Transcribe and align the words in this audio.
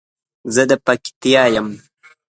زه 0.53 0.63
د 0.69 0.71
پکتیا 0.85 1.43
یم 1.53 1.67